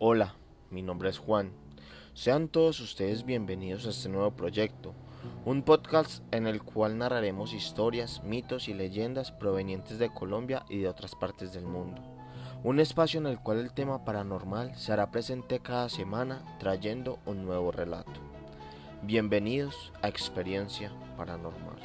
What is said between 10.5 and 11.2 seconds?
y de otras